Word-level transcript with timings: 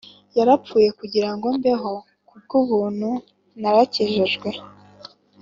yarapfuye 0.37 0.89
kugira 0.99 1.29
ngo 1.35 1.47
mbeho 1.57 1.93
ku 2.47 2.57
bw'ubuntu, 2.63 3.09
narakijijwe 3.59 4.49